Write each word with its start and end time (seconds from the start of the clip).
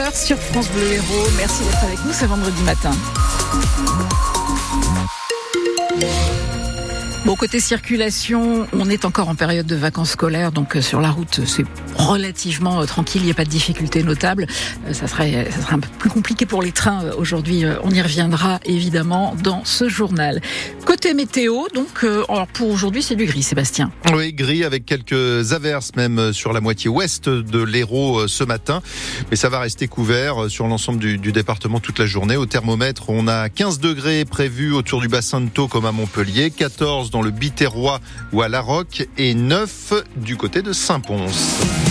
7h 0.00 0.26
sur 0.26 0.38
France 0.38 0.68
Bleu 0.70 0.92
Héros. 0.92 1.28
Merci 1.36 1.62
d'être 1.62 1.84
avec 1.84 1.98
nous 2.06 2.12
ce 2.12 2.24
vendredi 2.24 2.62
matin. 2.62 2.92
Côté 7.36 7.58
circulation, 7.58 8.66
on 8.74 8.90
est 8.90 9.06
encore 9.06 9.28
en 9.28 9.34
période 9.34 9.66
de 9.66 9.74
vacances 9.74 10.10
scolaires, 10.10 10.52
donc 10.52 10.76
euh, 10.76 10.82
sur 10.82 11.00
la 11.00 11.10
route, 11.10 11.40
c'est 11.46 11.64
relativement 11.96 12.82
euh, 12.82 12.84
tranquille, 12.84 13.22
il 13.22 13.26
n'y 13.26 13.30
a 13.30 13.34
pas 13.34 13.44
de 13.44 13.50
difficultés 13.50 14.02
notables. 14.02 14.46
Euh, 14.86 14.92
ça 14.92 15.06
serait, 15.06 15.48
un 15.70 15.78
peu 15.78 15.88
plus 15.98 16.10
compliqué 16.10 16.44
pour 16.44 16.60
les 16.60 16.70
trains 16.70 17.12
aujourd'hui. 17.16 17.64
On 17.82 17.90
y 17.90 18.02
reviendra 18.02 18.60
évidemment 18.66 19.34
dans 19.42 19.64
ce 19.64 19.88
journal. 19.88 20.42
Côté 20.84 21.14
météo, 21.14 21.62
donc, 21.74 22.04
pour 22.52 22.68
aujourd'hui, 22.68 23.02
c'est 23.02 23.14
du 23.14 23.24
gris, 23.24 23.42
Sébastien. 23.42 23.90
Oui, 24.12 24.34
gris 24.34 24.64
avec 24.64 24.84
quelques 24.84 25.52
averses 25.52 25.92
même 25.96 26.32
sur 26.32 26.52
la 26.52 26.60
moitié 26.60 26.90
ouest 26.90 27.28
de 27.28 27.62
l'Hérault 27.62 28.28
ce 28.28 28.44
matin, 28.44 28.82
mais 29.30 29.36
ça 29.36 29.48
va 29.48 29.60
rester 29.60 29.88
couvert 29.88 30.50
sur 30.50 30.66
l'ensemble 30.66 30.98
du, 30.98 31.32
département 31.32 31.80
toute 31.80 31.98
la 31.98 32.06
journée. 32.06 32.36
Au 32.36 32.46
thermomètre, 32.46 33.08
on 33.08 33.28
a 33.28 33.48
15 33.48 33.78
degrés 33.78 34.24
prévus 34.24 34.72
autour 34.72 35.00
du 35.00 35.08
bassin 35.08 35.40
de 35.40 35.48
Thau 35.48 35.68
comme 35.68 35.86
à 35.86 35.92
Montpellier, 35.92 36.50
14 36.50 37.10
dans 37.10 37.19
le 37.22 37.30
Biterrois 37.30 38.00
ou 38.32 38.42
à 38.42 38.48
La 38.48 38.60
Roque 38.60 39.08
et 39.18 39.34
9 39.34 40.04
du 40.16 40.36
côté 40.36 40.62
de 40.62 40.72
Saint-Pons. 40.72 41.89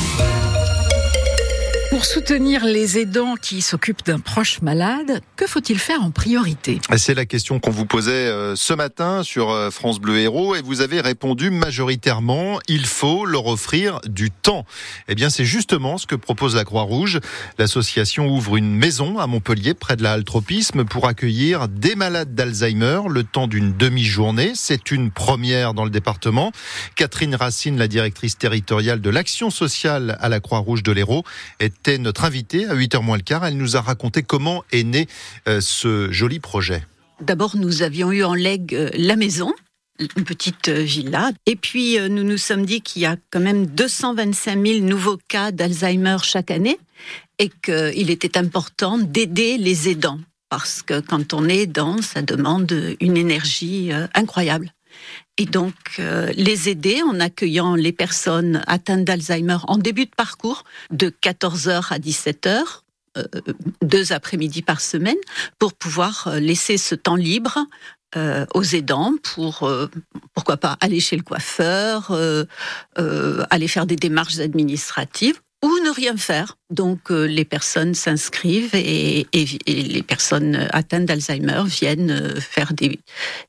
Pour 2.00 2.06
soutenir 2.06 2.64
les 2.64 2.98
aidants 2.98 3.36
qui 3.36 3.62
s'occupent 3.62 4.06
d'un 4.06 4.20
proche 4.20 4.62
malade, 4.62 5.20
que 5.36 5.46
faut-il 5.46 5.78
faire 5.78 6.02
en 6.02 6.12
priorité? 6.12 6.80
C'est 6.96 7.14
la 7.14 7.26
question 7.26 7.60
qu'on 7.60 7.72
vous 7.72 7.86
posait 7.86 8.12
euh, 8.14 8.56
ce 8.56 8.74
matin 8.74 9.22
sur 9.22 9.50
euh, 9.50 9.70
France 9.70 10.00
Bleu 10.00 10.18
Héros 10.18 10.56
et 10.56 10.62
vous 10.62 10.80
avez 10.80 11.02
répondu 11.02 11.50
majoritairement 11.50 12.62
il 12.70 12.86
faut 12.86 13.26
leur 13.26 13.48
offrir 13.48 14.00
du 14.08 14.32
temps. 14.32 14.66
Eh 15.10 15.16
bien, 15.16 15.30
c'est 15.30 15.44
justement 15.44 15.98
ce 15.98 16.08
que 16.08 16.16
propose 16.16 16.56
la 16.56 16.64
Croix-Rouge. 16.64 17.20
L'association 17.58 18.30
ouvre 18.30 18.56
une 18.56 18.74
maison 18.74 19.20
à 19.20 19.28
Montpellier 19.28 19.74
près 19.74 19.98
de 19.98 20.04
la 20.04 20.14
halle 20.14 20.24
Tropisme 20.24 20.86
pour 20.86 21.06
accueillir 21.06 21.68
des 21.68 21.96
malades 21.96 22.34
d'Alzheimer 22.34 23.02
le 23.10 23.26
temps 23.26 23.48
d'une 23.48 23.76
demi-journée. 23.76 24.54
C'est 24.56 24.92
une 24.92 25.12
première 25.12 25.74
dans 25.74 25.84
le 25.84 25.92
département. 25.92 26.54
Catherine 26.96 27.36
Racine, 27.36 27.78
la 27.78 27.90
directrice 27.90 28.38
territoriale 28.38 29.02
de 29.02 29.10
l'action 29.10 29.50
sociale 29.50 30.18
à 30.22 30.30
la 30.30 30.40
Croix-Rouge 30.40 30.82
de 30.82 30.94
l'Hérault, 30.94 31.26
est 31.60 31.89
notre 31.98 32.26
invitée 32.26 32.66
à 32.66 32.76
8h 32.76 33.04
moins 33.04 33.18
le 33.18 33.24
quart. 33.24 33.46
Elle 33.46 33.58
nous 33.58 33.76
a 33.76 33.82
raconté 33.82 34.24
comment 34.24 34.64
est 34.72 34.84
né 34.84 35.08
euh, 35.48 35.62
ce 35.62 36.12
joli 36.12 36.40
projet. 36.40 36.86
D'abord, 37.22 37.58
nous 37.58 37.82
avions 37.82 38.12
eu 38.12 38.24
en 38.24 38.34
legs 38.34 38.74
euh, 38.74 38.90
la 38.94 39.16
maison 39.16 39.54
une 40.00 40.24
petite 40.24 40.70
euh, 40.70 40.82
villa. 40.82 41.32
Et 41.46 41.58
puis, 41.58 41.98
nous 42.00 42.24
nous 42.24 42.38
sommes 42.38 42.66
dit 42.66 42.80
qu'il 42.80 43.02
y 43.02 43.06
a 43.06 43.18
quand 43.32 43.42
même 43.42 43.66
225 43.66 44.66
000 44.66 44.86
nouveaux 44.86 45.18
cas 45.28 45.52
d'Alzheimer 45.52 46.18
chaque 46.24 46.52
année 46.52 46.80
et 47.38 47.50
qu'il 47.62 48.10
était 48.10 48.38
important 48.38 48.98
d'aider 48.98 49.58
les 49.58 49.90
aidants. 49.90 50.20
Parce 50.48 50.82
que 50.82 51.02
quand 51.02 51.34
on 51.34 51.50
est 51.50 51.64
aidant, 51.64 52.02
ça 52.02 52.22
demande 52.22 52.96
une 53.02 53.18
énergie 53.18 53.92
incroyable 54.14 54.74
et 55.40 55.46
donc 55.46 55.74
euh, 56.00 56.32
les 56.36 56.68
aider 56.68 57.02
en 57.02 57.20
accueillant 57.20 57.74
les 57.74 57.94
personnes 57.94 58.62
atteintes 58.68 59.06
d'Alzheimer 59.06 59.58
en 59.68 59.78
début 59.78 60.06
de 60.06 60.12
parcours 60.16 60.66
de 60.92 61.10
14h 61.10 61.94
à 61.94 61.98
17h, 61.98 62.62
euh, 63.18 63.24
deux 63.82 64.12
après-midi 64.12 64.62
par 64.62 64.82
semaine, 64.82 65.16
pour 65.58 65.74
pouvoir 65.74 66.28
euh, 66.28 66.40
laisser 66.40 66.78
ce 66.78 66.94
temps 66.94 67.16
libre 67.16 67.58
aux 68.56 68.64
aidants 68.64 69.14
pour, 69.22 69.72
pourquoi 70.34 70.58
pas, 70.58 70.78
aller 70.82 71.00
chez 71.00 71.16
le 71.16 71.22
coiffeur, 71.22 72.12
aller 72.96 73.68
faire 73.68 73.86
des 73.86 73.98
démarches 73.98 74.40
administratives 74.40 75.40
ou 75.64 75.68
ne 75.68 75.94
rien 75.94 76.16
faire. 76.18 76.58
Donc 76.70 77.12
euh, 77.12 77.26
les 77.26 77.46
personnes 77.46 77.94
s'inscrivent 77.94 78.76
et, 78.76 79.28
les 79.68 80.04
personnes 80.04 80.68
atteintes 80.72 81.06
d'Alzheimer 81.06 81.64
viennent 81.66 82.12
euh, 82.12 82.40
faire 82.40 82.74
des, 82.74 83.00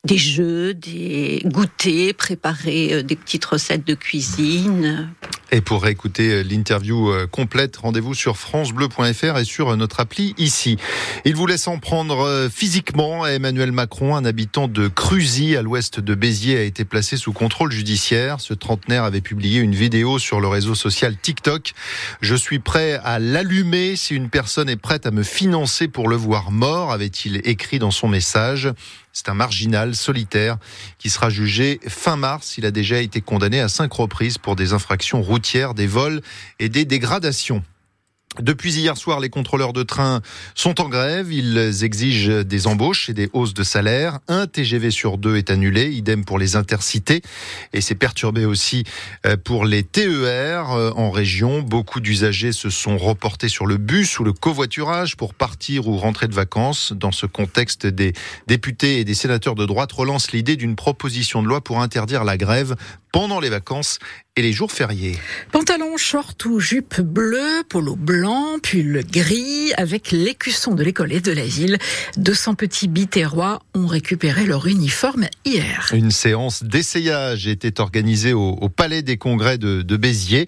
des 0.05 0.19
jeux, 0.19 0.75
des 0.75 1.43
goûter, 1.45 2.13
préparer 2.13 2.95
euh, 2.95 3.03
des 3.03 3.17
petites 3.17 3.45
recettes 3.45 3.87
de 3.87 3.95
cuisine. 3.95 5.11
Et 5.53 5.61
pour 5.61 5.87
écouter 5.87 6.45
l'interview 6.45 7.13
complète, 7.31 7.77
rendez-vous 7.77 8.15
sur 8.15 8.37
francebleu.fr 8.37 9.39
et 9.39 9.45
sur 9.45 9.77
notre 9.77 10.01
appli 10.01 10.35
ici. 10.39 10.77
Il 11.25 11.35
vous 11.35 11.47
laisse 11.47 11.67
en 11.67 11.79
prendre 11.79 12.49
physiquement. 12.53 13.27
Emmanuel 13.27 13.73
Macron, 13.73 14.15
un 14.15 14.25
habitant 14.25 14.69
de 14.69 14.89
Cruzy 14.89 15.57
à 15.57 15.63
l'ouest 15.63 15.99
de 15.99 16.15
Béziers, 16.15 16.59
a 16.59 16.63
été 16.63 16.85
placé 16.85 17.17
sous 17.17 17.33
contrôle 17.33 17.73
judiciaire. 17.73 18.41
Ce 18.41 18.55
trentenaire 18.55 19.05
avait 19.05 19.21
publié 19.21 19.61
une 19.61 19.75
vidéo 19.75 20.19
sur 20.19 20.41
le 20.41 20.47
réseau 20.47 20.75
social 20.75 21.17
TikTok. 21.17 21.73
Je 22.21 22.35
suis 22.35 22.61
prêt 22.61 23.01
à 23.03 23.19
l'allumer 23.19 23.97
si 23.97 24.15
une 24.15 24.31
personne 24.31 24.69
est 24.69 24.77
prête 24.77 25.07
à 25.07 25.11
me 25.11 25.23
financer 25.23 25.89
pour 25.89 26.09
le 26.09 26.17
voir 26.17 26.51
mort, 26.51 26.93
avait-il 26.93 27.41
écrit 27.45 27.79
dans 27.79 27.91
son 27.91 28.09
message. 28.09 28.73
C'est 29.13 29.29
un 29.29 29.35
marginal 29.35 29.97
solitaire 29.97 30.57
qui 30.99 31.11
sera 31.11 31.31
jugé 31.31 31.81
fin 31.89 32.17
mars. 32.17 32.59
Il 32.59 32.67
a 32.67 32.71
déjà 32.71 33.01
été 33.01 33.21
condamné 33.21 33.61
à 33.61 33.69
cinq 33.69 33.93
reprises 33.93 34.39
pour 34.39 34.57
des 34.57 34.73
infractions 34.73 35.23
routières, 35.23 35.75
des 35.75 35.87
vols 35.87 36.21
et 36.59 36.69
des 36.69 36.85
dégradations. 36.85 37.63
Depuis 38.39 38.73
hier 38.75 38.97
soir, 38.97 39.19
les 39.19 39.29
contrôleurs 39.29 39.73
de 39.73 39.83
train 39.83 40.21
sont 40.55 40.81
en 40.81 40.89
grève. 40.89 41.33
Ils 41.33 41.83
exigent 41.83 42.45
des 42.45 42.69
embauches 42.69 43.11
et 43.11 43.13
des 43.13 43.29
hausses 43.33 43.55
de 43.55 43.65
salaire. 43.65 44.21
Un 44.29 44.47
TGV 44.47 44.93
sur 44.93 45.19
deux 45.19 45.37
est 45.37 45.51
annulé, 45.51 45.91
idem 45.91 46.25
pour 46.25 46.39
les 46.39 46.55
intercités. 46.55 47.23
Et 47.73 47.81
c'est 47.81 47.97
perturbé 47.97 48.45
aussi 48.45 48.85
euh, 49.27 49.37
pour 49.37 49.65
les 49.65 49.83
TER 49.83 50.71
euh, 50.71 50.93
en 50.95 51.11
région. 51.11 51.61
Beaucoup 51.61 51.99
d'usagers 51.99 52.53
se 52.53 52.71
sont 52.71 52.99
reportés 52.99 53.49
sur 53.49 53.67
le 53.67 53.79
bus 53.79 54.21
ou 54.21 54.25
le 54.25 54.33
covoiturage 54.33 55.17
pour 55.17 55.35
partir 55.35 55.89
ou 55.89 55.97
rentrer 55.97 56.29
de 56.29 56.35
vacances. 56.35 56.93
Dans 56.93 57.13
ce 57.13 57.27
contexte, 57.27 57.89
des 57.89 58.13
députés 58.47 59.01
et 59.01 59.05
des 59.05 59.15
sénateurs 59.15 59.57
de 59.57 59.67
droite 59.67 59.91
relancent 59.91 60.31
l'idée 60.31 60.55
d'une 60.55 60.77
proposition 60.77 61.43
de 61.43 61.49
loi 61.49 61.63
pour 61.63 61.83
interdire 61.83 62.23
la 62.23 62.37
grève 62.37 62.77
pendant 63.13 63.41
les 63.41 63.49
vacances 63.49 63.99
et 64.37 64.43
les 64.43 64.53
jours 64.53 64.73
fériés. 64.73 65.19
Pantalon, 65.53 65.97
short 65.97 66.45
ou 66.45 66.61
jupe 66.61 67.01
bleue, 67.01 67.63
polo 67.69 67.97
blanc, 67.97 68.59
pull 68.63 69.05
gris, 69.11 69.73
avec 69.77 70.13
l'écusson 70.13 70.75
de 70.75 70.83
l'école 70.83 71.13
et 71.13 71.21
de 71.21 71.33
la 71.33 71.45
ville. 71.45 71.79
200 72.17 72.55
petits 72.55 72.89
biterrois 72.89 73.61
ont 73.75 73.87
récupéré 73.87 74.45
leur 74.45 74.67
uniforme 74.67 75.27
hier. 75.45 75.91
Une 75.93 76.11
séance 76.11 76.63
d'essayage 76.63 77.47
était 77.47 77.81
organisée 77.81 78.33
au, 78.33 78.69
Palais 78.69 79.03
des 79.03 79.17
Congrès 79.17 79.59
de, 79.59 79.83
de 79.83 79.97
Béziers. 79.97 80.47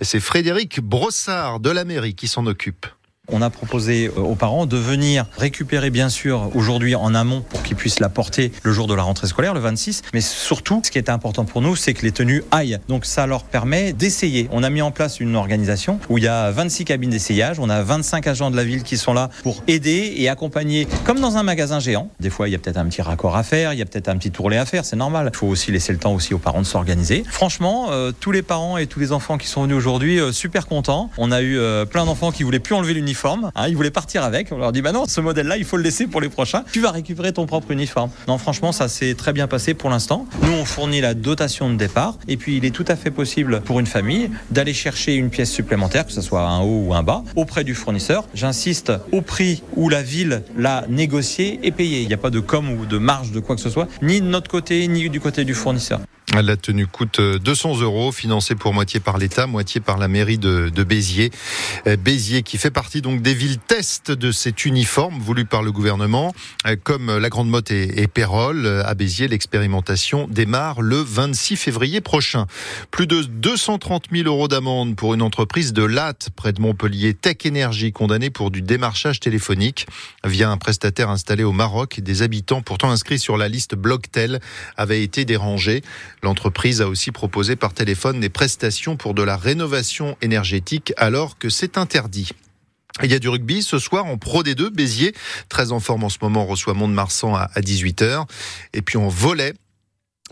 C'est 0.00 0.20
Frédéric 0.20 0.80
Brossard 0.80 1.60
de 1.60 1.70
la 1.70 1.84
mairie 1.84 2.14
qui 2.14 2.28
s'en 2.28 2.46
occupe. 2.46 2.86
On 3.32 3.40
a 3.40 3.48
proposé 3.48 4.08
euh, 4.08 4.20
aux 4.20 4.34
parents 4.34 4.66
de 4.66 4.76
venir 4.76 5.24
récupérer 5.38 5.88
bien 5.88 6.10
sûr 6.10 6.50
aujourd'hui 6.54 6.94
en 6.94 7.14
amont 7.14 7.40
pour 7.40 7.62
qu'ils 7.62 7.76
puissent 7.76 7.98
la 7.98 8.10
porter 8.10 8.52
le 8.62 8.72
jour 8.72 8.86
de 8.86 8.94
la 8.94 9.02
rentrée 9.02 9.26
scolaire, 9.26 9.54
le 9.54 9.60
26. 9.60 10.02
Mais 10.12 10.20
surtout, 10.20 10.82
ce 10.84 10.90
qui 10.90 10.98
est 10.98 11.08
important 11.08 11.46
pour 11.46 11.62
nous, 11.62 11.74
c'est 11.74 11.94
que 11.94 12.02
les 12.02 12.12
tenues 12.12 12.44
aillent. 12.50 12.78
Donc 12.88 13.06
ça 13.06 13.26
leur 13.26 13.44
permet 13.44 13.94
d'essayer. 13.94 14.48
On 14.52 14.62
a 14.62 14.68
mis 14.68 14.82
en 14.82 14.90
place 14.90 15.18
une 15.18 15.34
organisation 15.34 15.98
où 16.10 16.18
il 16.18 16.24
y 16.24 16.28
a 16.28 16.50
26 16.50 16.84
cabines 16.84 17.08
d'essayage. 17.08 17.58
On 17.58 17.70
a 17.70 17.82
25 17.82 18.26
agents 18.26 18.50
de 18.50 18.56
la 18.56 18.64
ville 18.64 18.82
qui 18.82 18.98
sont 18.98 19.14
là 19.14 19.30
pour 19.42 19.64
aider 19.66 20.12
et 20.16 20.28
accompagner, 20.28 20.86
comme 21.04 21.18
dans 21.18 21.38
un 21.38 21.42
magasin 21.42 21.80
géant. 21.80 22.10
Des 22.20 22.28
fois, 22.28 22.50
il 22.50 22.52
y 22.52 22.54
a 22.54 22.58
peut-être 22.58 22.76
un 22.76 22.86
petit 22.86 23.00
raccord 23.00 23.34
à 23.36 23.44
faire, 23.44 23.72
il 23.72 23.78
y 23.78 23.82
a 23.82 23.86
peut-être 23.86 24.08
un 24.08 24.18
petit 24.18 24.30
tourlet 24.30 24.58
à 24.58 24.66
faire, 24.66 24.84
c'est 24.84 24.96
normal. 24.96 25.30
Il 25.32 25.36
faut 25.36 25.46
aussi 25.46 25.72
laisser 25.72 25.92
le 25.92 25.98
temps 25.98 26.12
aussi 26.12 26.34
aux 26.34 26.38
parents 26.38 26.60
de 26.60 26.66
s'organiser. 26.66 27.24
Franchement, 27.26 27.88
euh, 27.92 28.12
tous 28.12 28.32
les 28.32 28.42
parents 28.42 28.76
et 28.76 28.86
tous 28.86 29.00
les 29.00 29.12
enfants 29.12 29.38
qui 29.38 29.46
sont 29.46 29.62
venus 29.62 29.76
aujourd'hui, 29.76 30.20
euh, 30.20 30.32
super 30.32 30.66
contents. 30.66 31.10
On 31.16 31.32
a 31.32 31.40
eu 31.40 31.58
plein 31.90 32.04
d'enfants 32.04 32.30
qui 32.30 32.42
voulaient 32.42 32.58
plus 32.58 32.74
enlever 32.74 32.94
l'uniforme 32.94 33.21
uniforme. 33.22 33.52
Hein, 33.54 33.68
ils 33.68 33.76
voulaient 33.76 33.90
partir 33.90 34.24
avec. 34.24 34.50
On 34.52 34.58
leur 34.58 34.72
dit 34.72 34.82
bah 34.82 34.92
non, 34.92 35.04
ce 35.06 35.20
modèle-là, 35.20 35.56
il 35.56 35.64
faut 35.64 35.76
le 35.76 35.82
laisser 35.82 36.06
pour 36.06 36.20
les 36.20 36.28
prochains. 36.28 36.64
Tu 36.72 36.80
vas 36.80 36.90
récupérer 36.90 37.32
ton 37.32 37.46
propre 37.46 37.70
uniforme. 37.70 38.10
Non, 38.28 38.38
franchement, 38.38 38.72
ça 38.72 38.88
s'est 38.88 39.14
très 39.14 39.32
bien 39.32 39.46
passé 39.46 39.74
pour 39.74 39.90
l'instant. 39.90 40.26
Nous, 40.42 40.52
on 40.52 40.64
fournit 40.64 41.00
la 41.00 41.14
dotation 41.14 41.70
de 41.70 41.76
départ. 41.76 42.18
Et 42.28 42.36
puis, 42.36 42.56
il 42.56 42.64
est 42.64 42.70
tout 42.70 42.84
à 42.88 42.96
fait 42.96 43.10
possible 43.10 43.60
pour 43.60 43.80
une 43.80 43.86
famille 43.86 44.30
d'aller 44.50 44.74
chercher 44.74 45.14
une 45.14 45.30
pièce 45.30 45.50
supplémentaire, 45.50 46.06
que 46.06 46.12
ce 46.12 46.20
soit 46.20 46.42
un 46.42 46.60
haut 46.60 46.86
ou 46.86 46.94
un 46.94 47.02
bas, 47.02 47.22
auprès 47.36 47.64
du 47.64 47.74
fournisseur. 47.74 48.26
J'insiste, 48.34 48.92
au 49.12 49.20
prix 49.20 49.62
où 49.76 49.88
la 49.88 50.02
ville 50.02 50.42
l'a 50.56 50.84
négocié 50.88 51.60
et 51.62 51.70
payé. 51.70 52.02
Il 52.02 52.08
n'y 52.08 52.14
a 52.14 52.18
pas 52.18 52.30
de 52.30 52.40
com 52.40 52.70
ou 52.70 52.86
de 52.86 52.98
marge 52.98 53.30
de 53.30 53.40
quoi 53.40 53.54
que 53.54 53.62
ce 53.62 53.70
soit, 53.70 53.88
ni 54.02 54.20
de 54.20 54.26
notre 54.26 54.50
côté, 54.50 54.86
ni 54.88 55.08
du 55.08 55.20
côté 55.20 55.44
du 55.44 55.54
fournisseur. 55.54 56.00
La 56.40 56.56
tenue 56.56 56.86
coûte 56.86 57.20
200 57.20 57.76
euh, 57.76 57.82
euros, 57.82 58.10
financée 58.10 58.54
pour 58.54 58.72
moitié 58.72 59.00
par 59.00 59.18
l'État, 59.18 59.46
moitié 59.46 59.82
par 59.82 59.98
la 59.98 60.08
mairie 60.08 60.38
de, 60.38 60.70
Béziers. 60.82 61.30
Euh, 61.86 61.98
Béziers 61.98 62.42
qui 62.42 62.56
fait 62.56 62.70
partie 62.70 63.02
donc 63.02 63.20
des 63.20 63.34
villes 63.34 63.58
test 63.58 64.10
de 64.10 64.32
cet 64.32 64.64
uniforme 64.64 65.18
voulu 65.20 65.44
par 65.44 65.62
le 65.62 65.70
gouvernement, 65.72 66.34
euh, 66.66 66.74
comme 66.82 67.18
la 67.18 67.28
Grande 67.28 67.50
Motte 67.50 67.70
et, 67.70 68.00
et 68.00 68.08
Pérol. 68.08 68.66
À 68.66 68.94
Béziers, 68.94 69.28
l'expérimentation 69.28 70.26
démarre 70.26 70.80
le 70.80 70.96
26 70.96 71.56
février 71.56 72.00
prochain. 72.00 72.46
Plus 72.90 73.06
de 73.06 73.22
230 73.22 74.06
000 74.10 74.26
euros 74.26 74.48
d'amende 74.48 74.96
pour 74.96 75.12
une 75.12 75.22
entreprise 75.22 75.74
de 75.74 75.84
Latte 75.84 76.30
près 76.34 76.54
de 76.54 76.62
Montpellier, 76.62 77.12
Tech 77.12 77.36
Energy, 77.46 77.92
condamnée 77.92 78.30
pour 78.30 78.50
du 78.50 78.62
démarchage 78.62 79.20
téléphonique 79.20 79.86
via 80.24 80.50
un 80.50 80.56
prestataire 80.56 81.10
installé 81.10 81.44
au 81.44 81.52
Maroc. 81.52 82.00
Des 82.00 82.22
habitants 82.22 82.62
pourtant 82.62 82.90
inscrits 82.90 83.18
sur 83.18 83.36
la 83.36 83.48
liste 83.48 83.74
Blocktel 83.74 84.40
avaient 84.78 85.02
été 85.02 85.26
dérangés. 85.26 85.82
L'entreprise 86.22 86.80
a 86.80 86.88
aussi 86.88 87.10
proposé 87.10 87.56
par 87.56 87.74
téléphone 87.74 88.20
des 88.20 88.28
prestations 88.28 88.96
pour 88.96 89.12
de 89.14 89.22
la 89.22 89.36
rénovation 89.36 90.16
énergétique 90.22 90.92
alors 90.96 91.36
que 91.36 91.48
c'est 91.48 91.76
interdit. 91.78 92.30
Il 93.02 93.10
y 93.10 93.14
a 93.14 93.18
du 93.18 93.28
rugby 93.28 93.62
ce 93.62 93.78
soir 93.78 94.04
en 94.06 94.18
Pro 94.18 94.42
D2, 94.42 94.68
Béziers, 94.68 95.14
très 95.48 95.72
en 95.72 95.80
forme 95.80 96.04
en 96.04 96.08
ce 96.08 96.18
moment, 96.20 96.44
reçoit 96.44 96.74
Mont-de-Marsan 96.74 97.34
à 97.34 97.48
18h. 97.56 98.26
Et 98.74 98.82
puis 98.82 98.98
en 98.98 99.08
volet, 99.08 99.54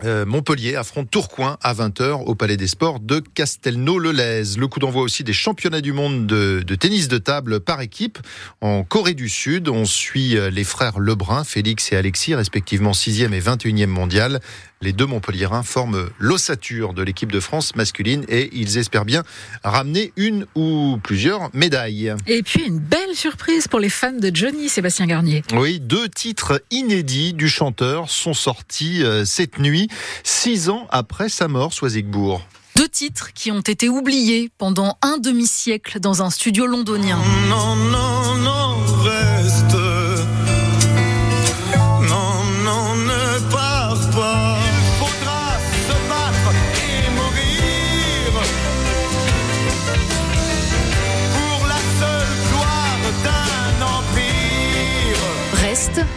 euh, 0.05 0.25
Montpellier 0.25 0.77
affronte 0.77 1.11
Tourcoing 1.11 1.59
à 1.63 1.75
20h 1.75 2.25
au 2.25 2.35
Palais 2.35 2.57
des 2.57 2.67
Sports 2.67 3.01
de 3.01 3.21
Castelnau-le-Lez. 3.21 4.57
Le 4.57 4.67
coup 4.69 4.81
d'envoi 4.81 5.03
aussi 5.03 5.25
des 5.25 5.33
championnats 5.33 5.81
du 5.81 5.93
monde 5.93 6.27
de, 6.27 6.63
de, 6.67 6.75
tennis 6.75 7.09
de 7.09 7.19
table 7.19 7.61
par 7.61 7.81
équipe 7.81 8.19
en 8.61 8.83
Corée 8.85 9.15
du 9.15 9.29
Sud. 9.29 9.69
On 9.69 9.85
suit 9.85 10.37
euh, 10.37 10.51
les 10.51 10.65
frères 10.65 10.99
Lebrun, 10.99 11.45
Félix 11.45 11.93
et 11.93 11.97
Alexis, 11.97 12.35
respectivement 12.35 12.93
6e 12.93 13.33
et 13.33 13.41
21e 13.41 13.87
mondial. 13.87 14.41
Les 14.83 14.95
deux 14.95 15.05
Montpelliérains 15.05 15.63
forment 15.63 16.09
l'ossature 16.19 16.95
de 16.95 17.03
l'équipe 17.03 17.31
de 17.31 17.39
France 17.39 17.77
masculine 17.77 18.25
et 18.31 18.49
ils 18.55 18.79
espèrent 18.79 19.05
bien 19.05 19.25
ramener 19.63 20.11
une 20.17 20.47
ou 20.55 20.99
plusieurs 21.03 21.55
médailles. 21.55 22.15
Et 22.27 22.43
puis 22.43 22.65
une 22.67 22.79
belle 22.79 23.15
surprise 23.15 23.69
pour 23.69 23.79
les 23.79 23.91
fans 23.91 24.13
de 24.13 24.35
Johnny 24.35 24.71
Sébastien 24.71 25.07
Garnier. 25.07 25.43
Oui, 25.53 25.81
deux 25.81 26.09
titres 26.09 26.63
inédits 26.71 27.35
du 27.35 27.51
chanteur 27.51 28.09
sont 28.09 28.33
sortis 28.33 29.05
euh, 29.05 29.27
cette 29.27 29.59
nuit, 29.59 29.89
six 30.23 30.69
ans 30.69 30.87
après 30.91 31.29
sa 31.29 31.49
mort, 31.49 31.73
Soisigbourg. 31.73 32.43
Deux 32.77 32.89
titres 32.89 33.33
qui 33.35 33.51
ont 33.51 33.61
été 33.61 33.89
oubliés 33.89 34.51
pendant 34.57 34.97
un 35.03 35.19
demi-siècle 35.19 36.01
dans 36.01 36.23
un 36.23 36.31
studio 36.31 36.67
londonien. 36.67 37.19
Non, 37.49 37.77
non, 37.77 38.37
non, 38.37 38.77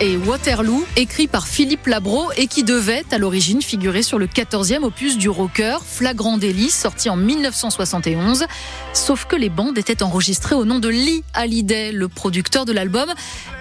Waterloo, 0.03 0.85
écrit 0.97 1.27
par 1.27 1.47
Philippe 1.47 1.87
Labro 1.87 2.29
et 2.35 2.47
qui 2.47 2.63
devait 2.63 3.05
à 3.11 3.17
l'origine 3.17 3.61
figurer 3.61 4.03
sur 4.03 4.19
le 4.19 4.27
14e 4.27 4.83
opus 4.83 5.17
du 5.17 5.29
rocker 5.29 5.77
Flagrant 5.85 6.37
délit, 6.37 6.69
sorti 6.69 7.09
en 7.09 7.15
1971. 7.15 8.45
Sauf 8.91 9.25
que 9.25 9.37
les 9.37 9.47
bandes 9.47 9.77
étaient 9.77 10.03
enregistrées 10.03 10.55
au 10.55 10.65
nom 10.65 10.79
de 10.79 10.89
Lee 10.89 11.23
Hallyday, 11.33 11.93
le 11.93 12.09
producteur 12.09 12.65
de 12.65 12.73
l'album, 12.73 13.13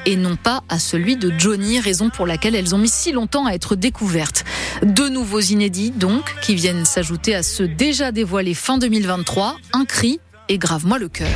et 0.04 0.16
non 0.16 0.34
pas 0.34 0.64
à 0.68 0.80
celui 0.80 1.16
de 1.16 1.32
Johnny, 1.38 1.78
raison 1.78 2.10
pour 2.10 2.26
laquelle 2.26 2.56
elles 2.56 2.74
ont 2.74 2.78
mis 2.78 2.88
si 2.88 3.12
longtemps 3.12 3.46
à 3.46 3.52
être 3.52 3.76
découvertes. 3.76 4.44
Deux 4.82 5.08
nouveaux 5.08 5.40
inédits, 5.40 5.92
donc, 5.92 6.34
qui 6.42 6.56
viennent 6.56 6.84
s'ajouter 6.84 7.36
à 7.36 7.44
ceux 7.44 7.68
déjà 7.68 8.10
dévoilés 8.10 8.54
fin 8.54 8.78
2023, 8.78 9.58
Un 9.74 9.84
cri 9.84 10.18
et 10.48 10.58
Grave-moi 10.58 10.98
le 10.98 11.08
cœur. 11.08 11.28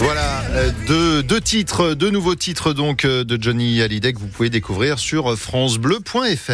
Voilà, 0.00 0.42
euh, 0.52 0.70
deux, 0.86 1.22
deux 1.22 1.40
titres, 1.40 1.92
deux 1.92 2.10
nouveaux 2.10 2.34
titres 2.34 2.72
donc 2.72 3.04
euh, 3.04 3.24
de 3.24 3.36
Johnny 3.38 3.82
Hallyday 3.82 4.14
que 4.14 4.18
vous 4.18 4.28
pouvez 4.28 4.48
découvrir 4.48 4.98
sur 4.98 5.36
francebleu.fr. 5.36 6.50